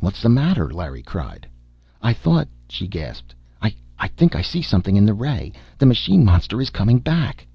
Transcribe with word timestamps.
"What's 0.00 0.20
the 0.20 0.28
matter?" 0.28 0.68
Larry 0.68 1.00
cried. 1.00 1.46
"I 2.02 2.12
thought" 2.12 2.48
she 2.68 2.88
gasped, 2.88 3.36
"I 3.62 4.08
think 4.16 4.34
I 4.34 4.40
see 4.42 4.62
something 4.62 4.96
in 4.96 5.06
the 5.06 5.14
ray! 5.14 5.52
The 5.78 5.86
machine 5.86 6.24
monster 6.24 6.60
is 6.60 6.70
coming 6.70 6.98
back!" 6.98 7.46